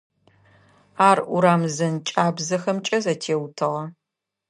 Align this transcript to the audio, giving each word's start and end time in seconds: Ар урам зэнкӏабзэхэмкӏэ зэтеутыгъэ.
Ар 1.09 1.17
урам 1.35 1.61
зэнкӏабзэхэмкӏэ 1.75 2.97
зэтеутыгъэ. 3.03 3.83